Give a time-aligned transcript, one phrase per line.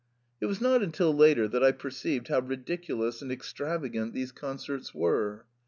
[0.41, 4.95] It was not until later that I per ceived how ridiculous and extravagant these concerts
[4.95, 5.45] were.